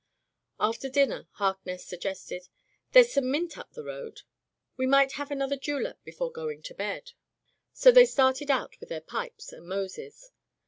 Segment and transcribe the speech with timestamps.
[0.59, 2.47] After dinner Harkness suggested:
[2.91, 4.21] There's some mint up the road.
[4.75, 7.11] We might have an other julep before going to bed.'*
[7.71, 10.31] So they started out with their pipes and Moses.